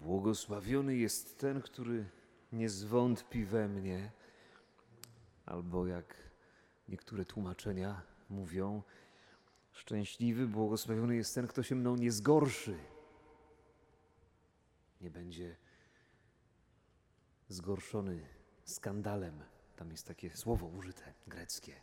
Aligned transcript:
Błogosławiony 0.00 0.96
jest 0.96 1.38
ten, 1.38 1.62
który 1.62 2.04
nie 2.52 2.68
zwątpi 2.68 3.44
we 3.44 3.68
mnie, 3.68 4.10
albo 5.46 5.86
jak 5.86 6.14
niektóre 6.88 7.24
tłumaczenia 7.24 8.02
mówią, 8.30 8.82
szczęśliwy, 9.72 10.46
błogosławiony 10.46 11.16
jest 11.16 11.34
ten, 11.34 11.46
kto 11.46 11.62
się 11.62 11.74
mną 11.74 11.96
nie 11.96 12.12
zgorszy. 12.12 12.78
Nie 15.00 15.10
będzie 15.10 15.56
zgorszony 17.48 18.26
skandalem. 18.64 19.42
Tam 19.76 19.90
jest 19.90 20.06
takie 20.06 20.36
słowo 20.36 20.66
użyte, 20.66 21.14
greckie. 21.26 21.80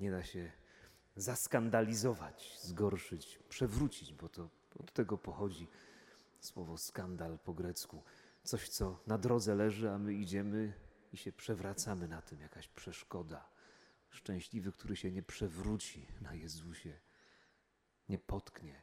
Nie 0.00 0.10
da 0.10 0.22
się 0.22 0.52
zaskandalizować, 1.16 2.58
zgorszyć, 2.62 3.38
przewrócić, 3.48 4.14
bo 4.14 4.28
to 4.28 4.48
od 4.78 4.92
tego 4.92 5.18
pochodzi 5.18 5.68
słowo 6.40 6.78
skandal 6.78 7.38
po 7.38 7.54
grecku. 7.54 8.02
Coś, 8.44 8.68
co 8.68 9.00
na 9.06 9.18
drodze 9.18 9.54
leży, 9.54 9.90
a 9.90 9.98
my 9.98 10.14
idziemy 10.14 10.72
i 11.12 11.16
się 11.16 11.32
przewracamy 11.32 12.08
na 12.08 12.22
tym, 12.22 12.40
jakaś 12.40 12.68
przeszkoda. 12.68 13.48
Szczęśliwy, 14.10 14.72
który 14.72 14.96
się 14.96 15.10
nie 15.10 15.22
przewróci 15.22 16.06
na 16.20 16.34
Jezusie, 16.34 17.00
nie 18.08 18.18
potknie. 18.18 18.82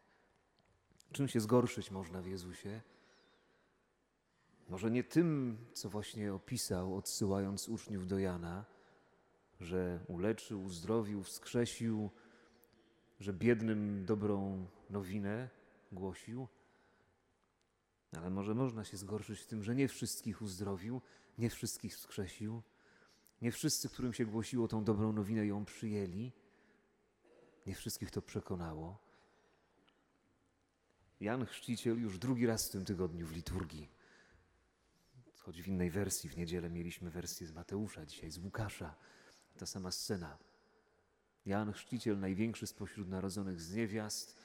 Czym 1.11 1.27
się 1.27 1.39
zgorszyć 1.39 1.91
można 1.91 2.21
w 2.21 2.27
Jezusie? 2.27 2.81
Może 4.69 4.91
nie 4.91 5.03
tym, 5.03 5.57
co 5.73 5.89
właśnie 5.89 6.33
opisał, 6.33 6.95
odsyłając 6.95 7.69
uczniów 7.69 8.07
do 8.07 8.19
Jana, 8.19 8.65
że 9.59 9.99
uleczył, 10.07 10.63
uzdrowił, 10.63 11.23
wskrzesił, 11.23 12.09
że 13.19 13.33
biednym 13.33 14.05
dobrą 14.05 14.67
nowinę 14.89 15.49
głosił, 15.91 16.47
ale 18.15 18.29
może 18.29 18.55
można 18.55 18.83
się 18.83 18.97
zgorszyć 18.97 19.45
tym, 19.45 19.63
że 19.63 19.75
nie 19.75 19.87
wszystkich 19.87 20.41
uzdrowił, 20.41 21.01
nie 21.37 21.49
wszystkich 21.49 21.95
wskrzesił, 21.95 22.61
nie 23.41 23.51
wszyscy, 23.51 23.89
którym 23.89 24.13
się 24.13 24.25
głosiło 24.25 24.67
tą 24.67 24.83
dobrą 24.83 25.13
nowinę, 25.13 25.45
ją 25.45 25.65
przyjęli, 25.65 26.31
nie 27.65 27.75
wszystkich 27.75 28.11
to 28.11 28.21
przekonało. 28.21 28.97
Jan 31.19 31.45
Chrzciciel 31.45 32.01
już 32.01 32.17
drugi 32.17 32.45
raz 32.45 32.67
w 32.67 32.71
tym 32.71 32.85
tygodniu 32.85 33.27
w 33.27 33.35
liturgii, 33.35 33.89
choć 35.39 35.61
w 35.61 35.67
innej 35.67 35.89
wersji, 35.89 36.29
w 36.29 36.37
niedzielę 36.37 36.69
mieliśmy 36.69 37.11
wersję 37.11 37.47
z 37.47 37.51
Mateusza, 37.51 38.05
dzisiaj 38.05 38.31
z 38.31 38.37
Łukasza, 38.37 38.95
ta 39.57 39.65
sama 39.65 39.91
scena. 39.91 40.37
Jan 41.45 41.73
Chrzciciel, 41.73 42.19
największy 42.19 42.67
spośród 42.67 43.07
narodzonych 43.07 43.61
z 43.61 43.73
niewiast, 43.73 44.37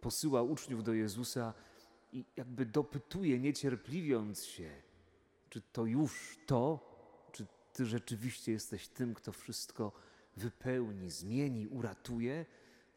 posyła 0.00 0.42
uczniów 0.42 0.84
do 0.84 0.92
Jezusa 0.92 1.54
i 2.16 2.24
jakby 2.36 2.66
dopytuje, 2.66 3.38
niecierpliwiąc 3.38 4.44
się, 4.44 4.70
czy 5.50 5.60
to 5.60 5.84
już 5.84 6.38
to, 6.46 6.92
czy 7.32 7.46
ty 7.72 7.86
rzeczywiście 7.86 8.52
jesteś 8.52 8.88
tym, 8.88 9.14
kto 9.14 9.32
wszystko 9.32 9.92
wypełni, 10.36 11.10
zmieni, 11.10 11.66
uratuje, 11.66 12.46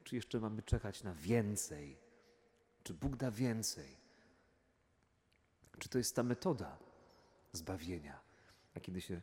czy 0.03 0.16
jeszcze 0.16 0.40
mamy 0.40 0.62
czekać 0.62 1.03
na 1.03 1.14
więcej? 1.14 1.97
Czy 2.84 2.94
Bóg 2.94 3.16
da 3.16 3.31
więcej? 3.31 3.97
Czy 5.80 5.90
to 5.90 5.97
jest 5.97 6.16
ta 6.16 6.23
metoda 6.23 6.78
zbawienia? 7.53 8.20
A 8.75 8.80
kiedy 8.80 9.02
się, 9.02 9.22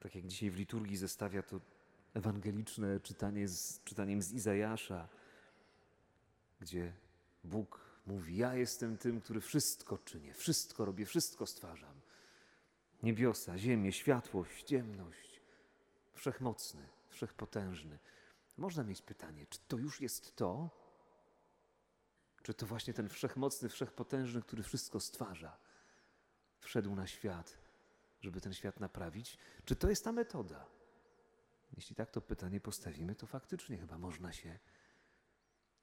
tak 0.00 0.14
jak 0.14 0.26
dzisiaj 0.26 0.50
w 0.50 0.56
liturgii, 0.56 0.96
zestawia 0.96 1.42
to 1.42 1.60
ewangeliczne 2.14 3.00
czytanie 3.00 3.48
z 3.48 3.80
czytaniem 3.84 4.22
z 4.22 4.32
Izajasza, 4.32 5.08
gdzie 6.60 6.92
Bóg 7.44 7.93
mówi: 8.06 8.36
Ja 8.36 8.54
jestem 8.54 8.98
tym, 8.98 9.20
który 9.20 9.40
wszystko 9.40 9.98
czynię, 9.98 10.34
wszystko 10.34 10.84
robię, 10.84 11.06
wszystko 11.06 11.46
stwarzam. 11.46 12.00
Niebiosa, 13.02 13.58
ziemię, 13.58 13.92
światłość, 13.92 14.62
ciemność, 14.64 15.40
wszechmocny, 16.14 16.88
wszechpotężny. 17.08 17.98
Można 18.56 18.84
mieć 18.84 19.02
pytanie, 19.02 19.46
czy 19.50 19.58
to 19.68 19.78
już 19.78 20.00
jest 20.00 20.36
to? 20.36 20.70
Czy 22.42 22.54
to 22.54 22.66
właśnie 22.66 22.94
ten 22.94 23.08
wszechmocny, 23.08 23.68
wszechpotężny, 23.68 24.42
który 24.42 24.62
wszystko 24.62 25.00
stwarza, 25.00 25.56
wszedł 26.60 26.94
na 26.94 27.06
świat, 27.06 27.58
żeby 28.20 28.40
ten 28.40 28.54
świat 28.54 28.80
naprawić? 28.80 29.38
Czy 29.64 29.76
to 29.76 29.90
jest 29.90 30.04
ta 30.04 30.12
metoda? 30.12 30.66
Jeśli 31.76 31.96
tak 31.96 32.10
to 32.10 32.20
pytanie 32.20 32.60
postawimy, 32.60 33.14
to 33.14 33.26
faktycznie 33.26 33.78
chyba 33.78 33.98
można 33.98 34.32
się 34.32 34.58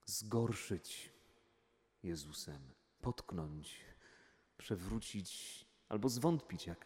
zgorszyć 0.05 1.13
Jezusem, 2.03 2.61
potknąć, 3.01 3.79
przewrócić 4.57 5.65
albo 5.89 6.09
zwątpić, 6.09 6.67
jak 6.67 6.85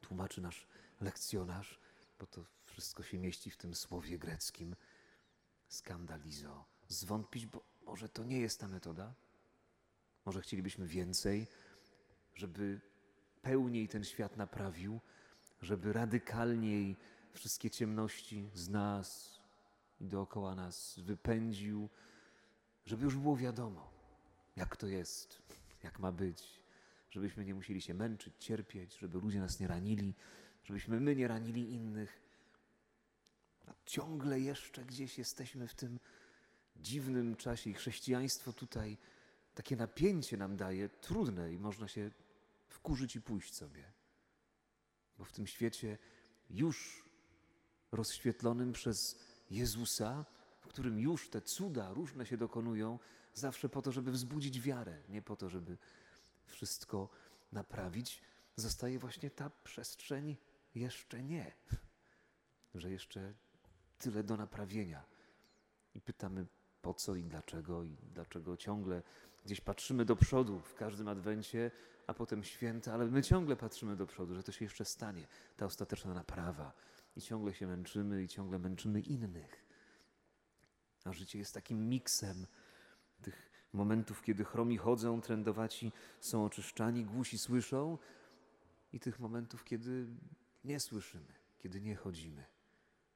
tłumaczy 0.00 0.40
nasz 0.40 0.66
lekcjonarz, 1.00 1.80
bo 2.18 2.26
to 2.26 2.44
wszystko 2.64 3.02
się 3.02 3.18
mieści 3.18 3.50
w 3.50 3.56
tym 3.56 3.74
słowie 3.74 4.18
greckim 4.18 4.76
skandalizo. 5.68 6.64
Zwątpić, 6.88 7.46
bo 7.46 7.64
może 7.86 8.08
to 8.08 8.24
nie 8.24 8.40
jest 8.40 8.60
ta 8.60 8.68
metoda? 8.68 9.14
Może 10.24 10.40
chcielibyśmy 10.40 10.86
więcej, 10.86 11.46
żeby 12.34 12.80
pełniej 13.42 13.88
ten 13.88 14.04
świat 14.04 14.36
naprawił, 14.36 15.00
żeby 15.62 15.92
radykalniej 15.92 16.96
wszystkie 17.32 17.70
ciemności 17.70 18.50
z 18.54 18.68
nas 18.68 19.38
i 20.00 20.08
dookoła 20.08 20.54
nas 20.54 20.98
wypędził, 20.98 21.88
żeby 22.86 23.04
już 23.04 23.16
było 23.16 23.36
wiadomo, 23.36 23.97
jak 24.58 24.76
to 24.76 24.86
jest, 24.86 25.42
jak 25.82 25.98
ma 25.98 26.12
być, 26.12 26.62
żebyśmy 27.10 27.44
nie 27.44 27.54
musieli 27.54 27.80
się 27.80 27.94
męczyć, 27.94 28.34
cierpieć, 28.38 28.98
żeby 28.98 29.18
ludzie 29.18 29.40
nas 29.40 29.60
nie 29.60 29.68
ranili, 29.68 30.14
żebyśmy 30.64 31.00
my 31.00 31.16
nie 31.16 31.28
ranili 31.28 31.72
innych. 31.72 32.20
A 33.66 33.72
ciągle 33.86 34.40
jeszcze 34.40 34.84
gdzieś 34.84 35.18
jesteśmy 35.18 35.68
w 35.68 35.74
tym 35.74 36.00
dziwnym 36.76 37.36
czasie 37.36 37.70
i 37.70 37.74
chrześcijaństwo 37.74 38.52
tutaj 38.52 38.98
takie 39.54 39.76
napięcie 39.76 40.36
nam 40.36 40.56
daje, 40.56 40.88
trudne 40.88 41.52
i 41.52 41.58
można 41.58 41.88
się 41.88 42.10
wkurzyć 42.68 43.16
i 43.16 43.20
pójść 43.20 43.54
sobie. 43.54 43.92
Bo 45.18 45.24
w 45.24 45.32
tym 45.32 45.46
świecie 45.46 45.98
już 46.50 47.04
rozświetlonym 47.92 48.72
przez 48.72 49.18
Jezusa, 49.50 50.24
w 50.60 50.66
którym 50.66 51.00
już 51.00 51.30
te 51.30 51.40
cuda 51.40 51.92
różne 51.92 52.26
się 52.26 52.36
dokonują, 52.36 52.98
zawsze 53.38 53.68
po 53.68 53.82
to, 53.82 53.92
żeby 53.92 54.10
wzbudzić 54.10 54.60
wiarę, 54.60 55.02
nie 55.08 55.22
po 55.22 55.36
to, 55.36 55.48
żeby 55.48 55.78
wszystko 56.46 57.08
naprawić, 57.52 58.22
zostaje 58.56 58.98
właśnie 58.98 59.30
ta 59.30 59.50
przestrzeń 59.64 60.36
jeszcze 60.74 61.22
nie, 61.22 61.52
że 62.74 62.90
jeszcze 62.90 63.34
tyle 63.98 64.24
do 64.24 64.36
naprawienia. 64.36 65.04
I 65.94 66.00
pytamy 66.00 66.46
po 66.82 66.94
co 66.94 67.14
i 67.14 67.24
dlaczego, 67.24 67.82
i 67.82 67.96
dlaczego 68.14 68.56
ciągle 68.56 69.02
gdzieś 69.44 69.60
patrzymy 69.60 70.04
do 70.04 70.16
przodu 70.16 70.60
w 70.60 70.74
każdym 70.74 71.08
adwencie, 71.08 71.70
a 72.06 72.14
potem 72.14 72.44
święta, 72.44 72.94
ale 72.94 73.06
my 73.06 73.22
ciągle 73.22 73.56
patrzymy 73.56 73.96
do 73.96 74.06
przodu, 74.06 74.34
że 74.34 74.42
to 74.42 74.52
się 74.52 74.64
jeszcze 74.64 74.84
stanie, 74.84 75.26
ta 75.56 75.66
ostateczna 75.66 76.14
naprawa. 76.14 76.72
I 77.16 77.20
ciągle 77.20 77.54
się 77.54 77.66
męczymy, 77.66 78.22
i 78.22 78.28
ciągle 78.28 78.58
męczymy 78.58 79.00
innych. 79.00 79.64
A 81.04 81.12
życie 81.12 81.38
jest 81.38 81.54
takim 81.54 81.88
miksem 81.88 82.46
tych 83.22 83.50
momentów, 83.72 84.22
kiedy 84.22 84.44
chromi 84.44 84.76
chodzą, 84.76 85.20
trędowaci 85.20 85.92
są 86.20 86.44
oczyszczani, 86.44 87.04
głusi 87.04 87.38
słyszą, 87.38 87.98
i 88.92 89.00
tych 89.00 89.20
momentów, 89.20 89.64
kiedy 89.64 90.06
nie 90.64 90.80
słyszymy, 90.80 91.34
kiedy 91.58 91.80
nie 91.80 91.96
chodzimy, 91.96 92.44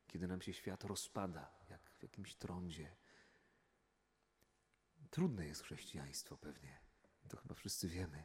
kiedy 0.09 0.27
nam 0.27 0.43
się 0.43 0.53
świat 0.53 0.85
rozpada, 0.85 1.51
jak 1.71 1.91
w 1.91 2.03
jakimś 2.03 2.35
trądzie. 2.35 2.97
Trudne 5.11 5.47
jest 5.47 5.63
chrześcijaństwo 5.63 6.37
pewnie, 6.37 6.79
to 7.29 7.37
chyba 7.37 7.55
wszyscy 7.55 7.89
wiemy. 7.89 8.25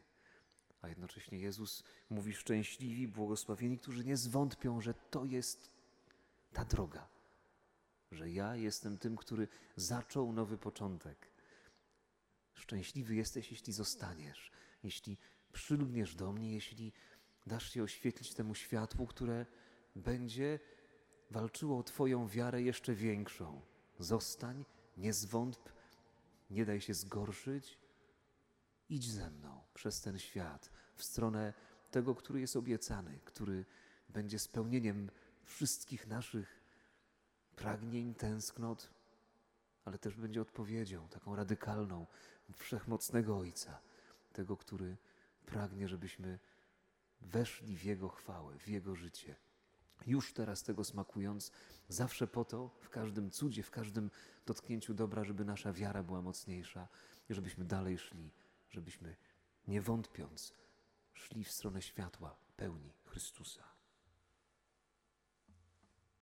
A 0.82 0.88
jednocześnie 0.88 1.38
Jezus 1.38 1.84
mówi 2.10 2.32
szczęśliwi, 2.32 3.08
błogosławieni, 3.08 3.78
którzy 3.78 4.04
nie 4.04 4.16
zwątpią, 4.16 4.80
że 4.80 4.94
to 4.94 5.24
jest 5.24 5.70
ta 6.52 6.64
droga, 6.64 7.08
że 8.12 8.30
ja 8.30 8.56
jestem 8.56 8.98
tym, 8.98 9.16
który 9.16 9.48
zaczął 9.76 10.32
nowy 10.32 10.58
początek. 10.58 11.28
Szczęśliwy 12.58 13.14
jesteś, 13.14 13.50
jeśli 13.50 13.72
zostaniesz, 13.72 14.50
jeśli 14.82 15.18
przylgniesz 15.52 16.14
do 16.14 16.32
mnie, 16.32 16.54
jeśli 16.54 16.92
dasz 17.46 17.72
się 17.72 17.82
oświetlić 17.82 18.34
temu 18.34 18.54
światłu, 18.54 19.06
które 19.06 19.46
będzie 19.96 20.60
walczyło 21.30 21.78
o 21.78 21.82
Twoją 21.82 22.28
wiarę 22.28 22.62
jeszcze 22.62 22.94
większą. 22.94 23.60
Zostań, 23.98 24.64
nie 24.96 25.12
zwątp, 25.12 25.70
nie 26.50 26.64
daj 26.64 26.80
się 26.80 26.94
zgorszyć. 26.94 27.78
Idź 28.88 29.10
ze 29.10 29.30
mną 29.30 29.62
przez 29.74 30.00
ten 30.00 30.18
świat 30.18 30.70
w 30.94 31.04
stronę 31.04 31.54
tego, 31.90 32.14
który 32.14 32.40
jest 32.40 32.56
obiecany, 32.56 33.18
który 33.24 33.64
będzie 34.08 34.38
spełnieniem 34.38 35.10
wszystkich 35.44 36.06
naszych 36.06 36.60
pragnień, 37.56 38.14
tęsknot, 38.14 38.90
ale 39.88 39.98
też 39.98 40.16
będzie 40.16 40.40
odpowiedzią 40.40 41.08
taką 41.08 41.36
radykalną 41.36 42.06
wszechmocnego 42.52 43.38
Ojca, 43.38 43.80
tego, 44.32 44.56
który 44.56 44.96
pragnie, 45.46 45.88
żebyśmy 45.88 46.38
weszli 47.20 47.76
w 47.76 47.84
Jego 47.84 48.08
chwałę, 48.08 48.58
w 48.58 48.68
Jego 48.68 48.94
życie. 48.94 49.36
Już 50.06 50.32
teraz 50.32 50.62
tego 50.62 50.84
smakując, 50.84 51.52
zawsze 51.88 52.26
po 52.26 52.44
to, 52.44 52.68
w 52.80 52.88
każdym 52.88 53.30
cudzie, 53.30 53.62
w 53.62 53.70
każdym 53.70 54.10
dotknięciu 54.46 54.94
dobra, 54.94 55.24
żeby 55.24 55.44
nasza 55.44 55.72
wiara 55.72 56.02
była 56.02 56.22
mocniejsza 56.22 56.88
i 57.30 57.34
żebyśmy 57.34 57.64
dalej 57.64 57.98
szli, 57.98 58.30
żebyśmy 58.70 59.16
nie 59.68 59.82
wątpiąc 59.82 60.54
szli 61.14 61.44
w 61.44 61.52
stronę 61.52 61.82
światła 61.82 62.36
pełni 62.56 62.92
Chrystusa. 63.04 63.77